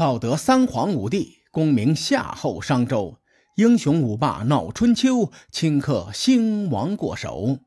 [0.00, 3.18] 道德三皇五帝，功名夏后商周，
[3.56, 7.58] 英雄五霸闹春秋，顷刻兴亡过手。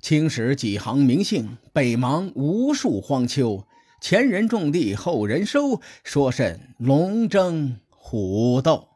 [0.00, 3.66] 青史几行名姓，北邙无数荒丘。
[4.00, 8.88] 前人种地，后人收，说甚龙争虎斗？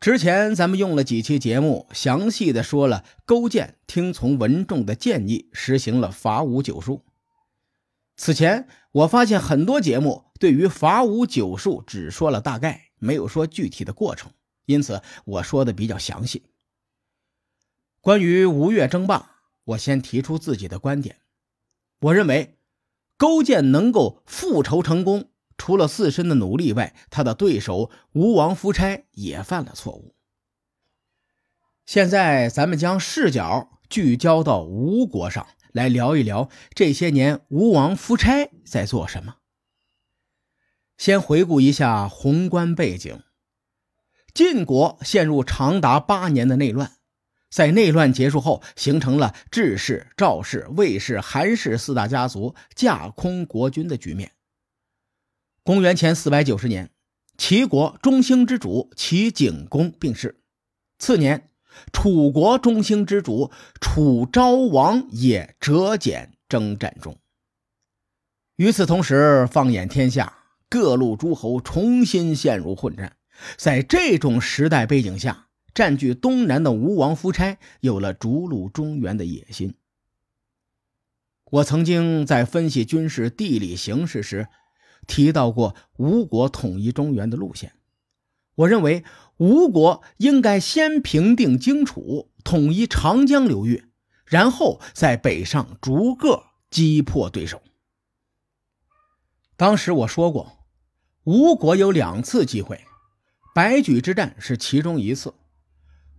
[0.00, 7.04] 之前咱们用了几期节目，详细的说了勾践听从文仲的建议，实行了伐吴九术。
[8.16, 14.32] 此前我发现很多节目对于伐吴九术只说了大概，没有说具体的过程，
[14.66, 16.44] 因此我说的比较详细。
[18.00, 21.16] 关于吴越争霸，我先提出自己的观点。
[22.00, 22.58] 我认为
[23.16, 30.14] 勾践能够复仇成功，除了自身的努力外，他的对手吴王夫差也犯了错误。
[31.84, 35.46] 现在咱们将视角聚焦到吴国上。
[35.74, 39.38] 来聊一聊这些年吴王夫差在做什么。
[40.96, 43.22] 先回顾一下宏观背景：
[44.32, 46.92] 晋国陷入长达八年的内乱，
[47.50, 54.30] 在内乱结束后，形成了智氏、赵氏、魏氏、韩氏四大家族架空国君的局面。
[55.64, 56.92] 公元前四百九十年，
[57.36, 60.40] 齐国中兴之主齐景公病逝，
[61.00, 61.50] 次年。
[61.92, 67.18] 楚国中兴之主楚昭王也折减征战中。
[68.56, 70.32] 与此同时，放眼天下，
[70.68, 73.16] 各路诸侯重新陷入混战。
[73.56, 79.74] 在这种时代背景下，占据东南的吴王夫差有了逐鹿中原的野心。
[81.50, 84.48] 我曾经在分析军事地理形势时，
[85.06, 87.72] 提到过吴国统一中原的路线。
[88.56, 89.04] 我认为。
[89.38, 93.86] 吴国应该先平定荆楚，统一长江流域，
[94.24, 97.60] 然后在北上逐个击破对手。
[99.56, 100.52] 当时我说过，
[101.24, 102.80] 吴国有两次机会，
[103.52, 105.34] 白举之战是其中一次，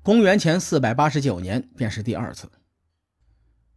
[0.03, 2.51] 公元前四百八十九年便是第二次。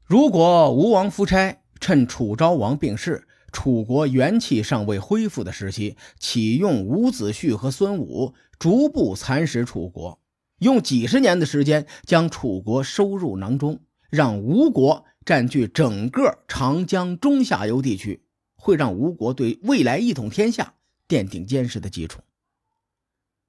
[0.04, 8.34] 如果吴王夫差趁楚昭王病逝，楚国元气尚未恢复的时期，启用伍子胥和孙武。
[8.58, 10.20] 逐步蚕食楚国，
[10.58, 13.80] 用几十年的时间将楚国收入囊中，
[14.10, 18.24] 让吴国占据整个长江中下游地区，
[18.56, 20.74] 会让吴国对未来一统天下
[21.06, 22.20] 奠定坚实的基础。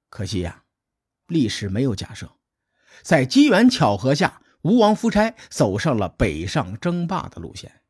[0.08, 0.64] 可惜呀，
[1.26, 2.30] 历史没有假设，
[3.02, 7.80] 在机缘巧合下，吴王夫差走上了北上争霸的路线。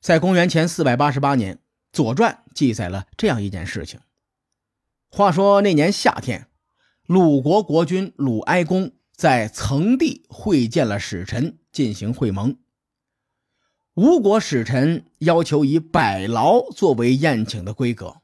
[0.00, 1.56] 在公元前四百八十八年，
[1.92, 4.00] 《左传》记载了这样一件事情。
[5.16, 6.48] 话说那年夏天，
[7.06, 12.58] 鲁国国君鲁哀公在曾地会见了使臣，进行会盟。
[13.94, 18.22] 吴国使臣要求以百劳作为宴请的规格，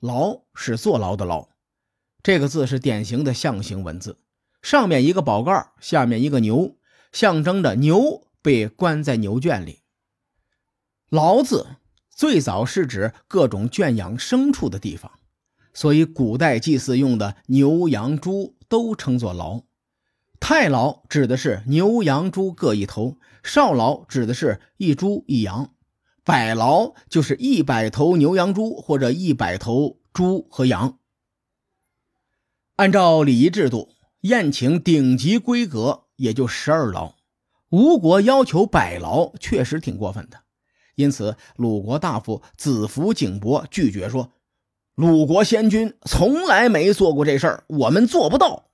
[0.00, 1.50] 劳是坐牢的牢，
[2.20, 4.18] 这个字是典型的象形文字，
[4.60, 6.74] 上面一个宝盖，下面一个牛，
[7.12, 9.82] 象征着牛被关在牛圈里。
[11.10, 11.76] 牢字
[12.10, 15.20] 最早是指各种圈养牲畜的地方。
[15.74, 19.62] 所以，古代祭祀用的牛、羊、猪都称作牢。
[20.38, 25.72] 太牢指的是牛、羊、猪各一头，少牢指的是一猪一羊，
[26.24, 30.98] 百牢就是一百头牛、羊、猪或者一百头猪和羊。
[32.76, 33.90] 按照礼仪制度，
[34.22, 37.14] 宴请顶级规格也就十二牢。
[37.70, 40.38] 吴国要求百牢，确实挺过分的。
[40.96, 44.32] 因此，鲁国大夫子服景伯拒绝说。
[44.94, 48.68] 鲁国先君从来没做过这事儿，我们做不到。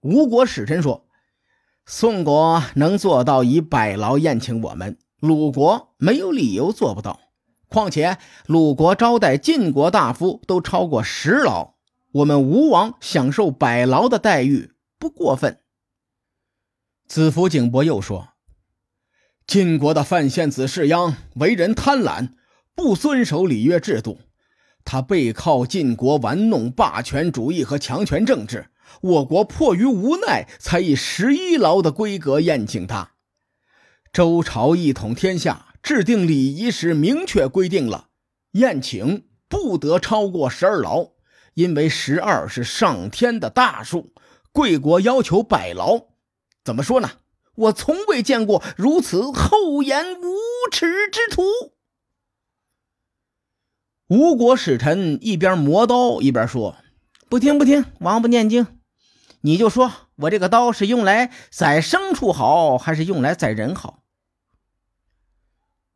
[0.00, 1.08] 吴国使臣说
[1.84, 7.18] ：“宋国能做到以百劳宴请我们，鲁国没有理由做不到。
[7.66, 11.74] 况且鲁国招待晋国大夫都超过十劳，
[12.12, 15.58] 我们吴王享受百劳的待遇不过分。”
[17.08, 18.28] 子服景伯又说
[19.48, 22.34] ：“晋国的范献子士鞅为人贪婪，
[22.76, 24.20] 不遵守礼乐制度。”
[24.84, 28.70] 他背靠晋国，玩弄霸权主义和强权政治。
[29.02, 33.12] 我国迫于无奈，才以十一牢的规格宴请他。
[34.12, 38.08] 周朝一统天下，制定礼仪时明确规定了，
[38.52, 41.08] 宴请不得超过十二牢，
[41.54, 44.14] 因为十二是上天的大数。
[44.50, 46.06] 贵国要求百牢，
[46.64, 47.10] 怎么说呢？
[47.54, 50.36] 我从未见过如此厚颜无
[50.72, 51.42] 耻之徒。
[54.08, 56.76] 吴国使臣一边磨刀一边说
[57.28, 58.66] ：“不听不听，王不念经！
[59.42, 64.02] 你就说我这个刀是用来宰牲畜好，还是用来宰人好？”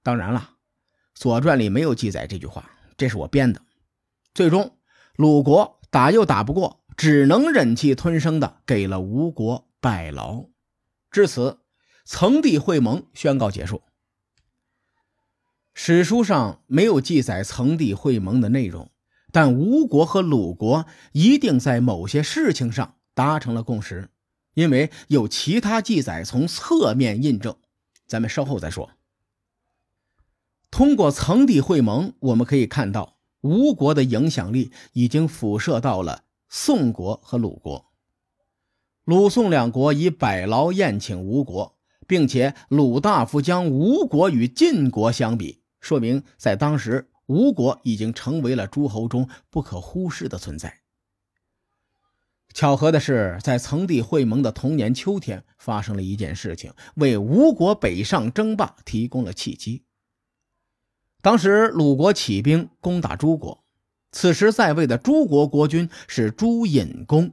[0.05, 0.51] 当然了，
[1.15, 3.63] 《左传》里没有记载这句话，这是我编的。
[4.35, 4.77] 最终，
[5.17, 10.45] 鲁国打又打不过，只能忍气吞声的给了吴国败劳。
[11.11, 11.61] 至此，
[12.05, 13.83] 曾地会盟宣告结束。
[15.75, 18.91] 史书上没有记载曾地会盟的内容，
[19.33, 24.11] 但吴国和鲁国一定在某些事情上达成了共识，
[24.55, 27.57] 因为有其他记载从侧面印证。
[28.07, 28.91] 咱们稍后再说。
[30.71, 37.87] 通过曾地会盟，我们可以看到吴国的影响力已经辐射到了宋国和鲁国。
[39.05, 45.62] 鲁宋两国以百劳宴请吴国，并且鲁大夫将吴国与晋国相比。
[45.83, 50.79] 说明，在当时，吴国已经成为了诸侯中不可忽视的存在。
[52.55, 59.85] 巧合的是，在曾地会盟的同年秋天，发生了一件事情，为吴国北上争霸提供了契机。
[61.21, 63.65] 当时，鲁国起兵攻打朱国，
[64.13, 67.33] 此时在位的朱国国君是朱隐公，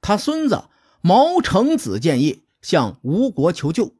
[0.00, 0.68] 他孙子
[1.00, 3.94] 毛成子建议向吴国求救。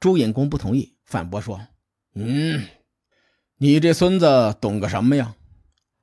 [0.00, 1.68] 朱隐公不同意，反驳说
[2.16, 2.66] ：“嗯。”
[3.62, 5.36] 你这孙子懂个什么呀？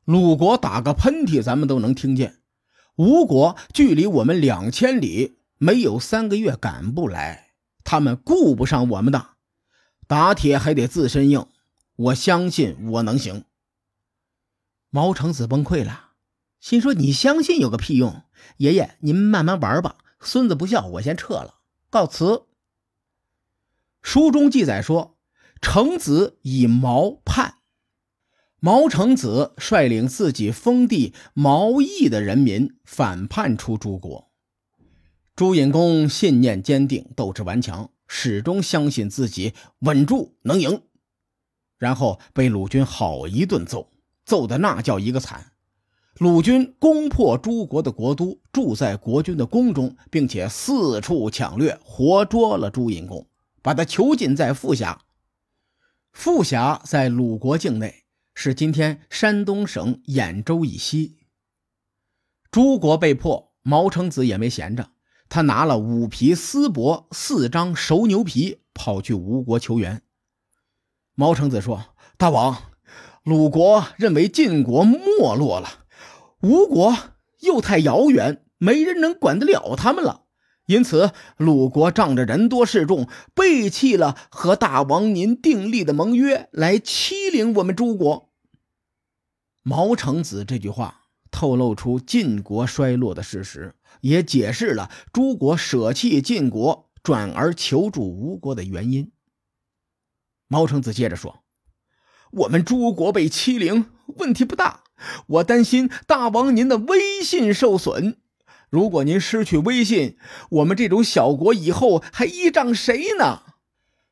[0.06, 2.38] 鲁国打个喷嚏，咱们都能听见。
[2.98, 7.54] 吴国距离我们两千里，没有三个月赶不来。
[7.83, 9.30] 他们顾不上我们的，
[10.06, 11.48] 打铁还得自身硬。
[11.95, 13.45] 我相信我能行。
[14.92, 16.12] 毛成子崩溃了，
[16.60, 18.21] 心说：“你相信有个屁用！
[18.57, 19.98] 爷爷，您慢慢玩吧。
[20.19, 21.56] 孙子不孝，我先撤了，
[21.89, 22.44] 告辞。”
[24.03, 25.17] 书中记载说。
[25.62, 27.56] 成子以毛叛，
[28.59, 34.30] 毛成子率领自己封地毛邑的人民反叛出诸国。
[35.36, 40.81] 朱隐公信念坚定，斗志顽强，始终相信自己稳住能赢。
[41.77, 43.92] 然后被鲁军好一顿揍，
[44.25, 45.51] 揍的那叫一个惨。
[46.18, 53.27] 鲁军攻破诸国的国都，住在国君的宫中，并且四处抢掠，活捉了朱隐公，
[53.62, 55.00] 把他囚禁在富峡。
[56.19, 61.19] 富峡在鲁国境内，是今天山东省兖州以西。
[62.50, 64.90] 诸国被迫，毛成子也没闲着，
[65.30, 70.02] 他拿了五匹丝帛、四张熟牛皮，跑去吴国求援。
[71.14, 72.63] 毛成子说：“大王，
[73.24, 74.98] 鲁国认为晋国没
[75.36, 75.86] 落了，
[76.42, 76.98] 吴国
[77.42, 80.24] 又太遥远，没人能管得了他们了。”
[80.68, 88.30] 因此，鲁国仗着人多势众，背弃了和大王您订立的盟约，来欺凌我们诸国。
[89.64, 99.13] 毛成子这句话透露出晋国衰落的事实，也解释了诸国舍弃晋国，转而求助吴国的原因。
[100.50, 101.44] 毛成子接着说
[102.31, 103.86] ：“我们诸国被欺凌，
[104.18, 104.84] 问题不大，
[105.28, 108.18] 我担心大王您的威信受损。”
[108.69, 110.18] 如果您失去威信，
[110.50, 113.44] 我们这种小国以后还依仗谁呢？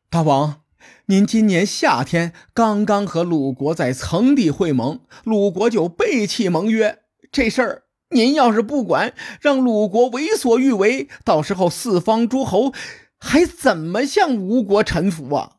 [0.10, 0.62] 大王，
[1.08, 7.00] 您今年夏天刚刚和鲁国在曾地会盟，鲁国就背弃盟约，
[7.32, 12.72] 这事儿您要是不管，让鲁国为所欲为，到时候四方诸侯
[13.18, 15.58] 还怎么向吴国臣服啊？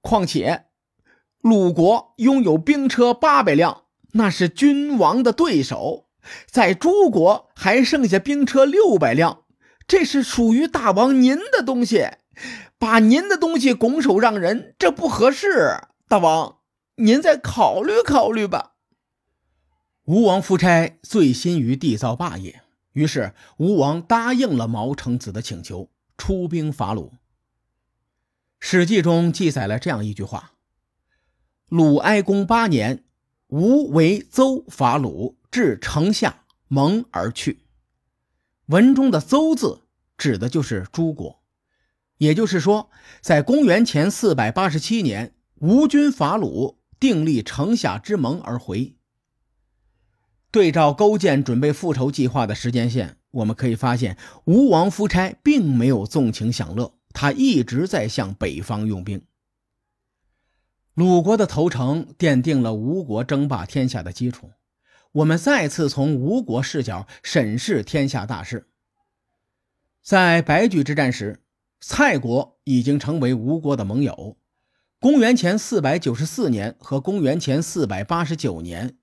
[0.00, 0.66] 况且，
[1.42, 6.05] 鲁国拥有兵车八百辆，那是君王的对手。
[6.46, 9.44] 在诸国还剩下兵车六百辆，
[9.86, 12.06] 这是属于大王您的东西，
[12.78, 15.78] 把您的东西拱手让人，这不合适。
[16.08, 16.58] 大王，
[16.96, 18.72] 您再考虑考虑吧。
[20.04, 27.12] 吴王夫差醉心于缔造霸业，于是吴王答应了毛成子的请求，出兵伐鲁。
[28.58, 30.52] 《史记》中记载了这样一句话
[31.68, 33.04] ：“鲁哀公八年，
[33.48, 37.60] 吴为邹伐鲁。”至城下，蒙而去。
[38.66, 39.84] 文中的“邹”字
[40.18, 41.42] 指的就是诸国，
[42.18, 42.90] 也就是说，
[43.22, 48.96] 在公元前四百八十七年，吴军伐鲁，订立城下之盟而回。
[50.50, 59.22] 对照勾践准备复仇计划的时间线，我们可以发现，吴王夫差并没有纵情享乐，他一直在向北方用兵。
[60.92, 64.50] 鲁国的投诚奠定了吴国争霸天下的基础。
[65.16, 68.68] 我们再次从吴国视角审视天下大事。
[70.02, 71.42] 在白举之战时，
[71.80, 74.36] 蔡国已经成为吴国的盟友。
[75.00, 78.98] 公元前四百九十四年和公元前四百八十九年，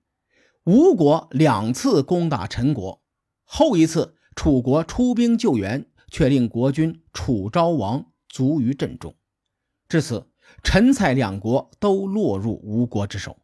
[0.64, 3.02] 吴国两次攻打陈国，
[3.42, 9.16] 后一次楚国出兵救援，却令国君楚昭王卒于阵中。
[9.88, 10.28] 至此，
[10.62, 13.36] 陈蔡两国都落入吴国之手。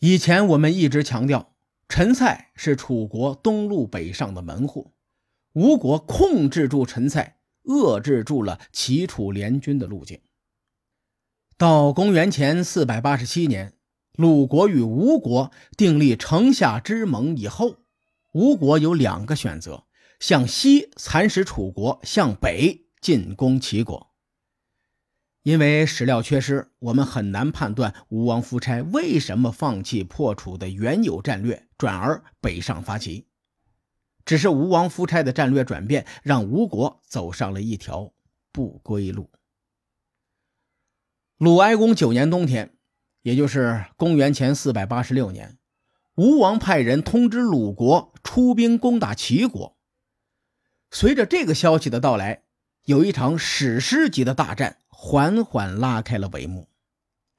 [0.00, 1.54] 以前我们一直强调，
[1.88, 4.92] 陈蔡是楚国东路北上的门户，
[5.54, 10.20] 吴国控制住陈蔡，遏制住了齐楚联军的路径。
[11.56, 13.72] 到公元前四百八十七年，
[14.12, 17.78] 鲁国与吴国订立城下之盟以后，
[18.32, 19.86] 吴国有两个选择：
[20.20, 24.07] 向西蚕食楚国，向北进攻齐国。
[25.48, 33.26] 因为史料缺失，我们很难判断吴王夫差为什么放弃破楚的原有战略，转而北上伐齐。
[34.26, 38.12] 只是吴王夫差的战略转变，让吴国走上了一条
[38.52, 39.30] 不归路。
[41.38, 42.74] 鲁哀公九年冬天，
[43.22, 45.56] 也就是公元前四百八十六年，
[46.16, 49.78] 吴王派人通知鲁国出兵攻打齐国。
[50.90, 52.42] 随着这个消息的到来，
[52.84, 56.68] 有一场史诗级的大战缓缓拉开了帷幕。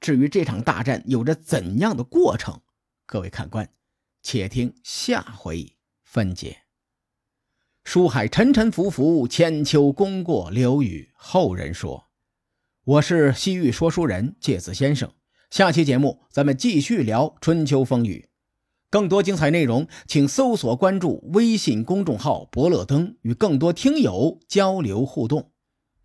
[0.00, 2.58] 至于这场大战有着怎样的过程，
[3.04, 3.68] 各位看官，
[4.22, 6.62] 且听下回分解。
[7.84, 12.06] 书海沉沉浮浮，千秋功过留与后人说。
[12.82, 15.12] 我是西域说书人介子先生，
[15.50, 18.30] 下期节目咱们继续聊春秋风雨，
[18.88, 25.52] 更多精彩内容，请搜索关注微信公众号“伯乐灯”，与更多听友交流互动。